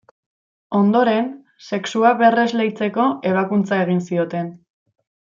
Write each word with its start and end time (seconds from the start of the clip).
Ondoren 0.77 1.27
sexua 1.77 2.13
berresleitzeko 2.21 3.05
ebakuntza 3.33 3.81
egin 3.85 4.01
zioten. 4.13 4.49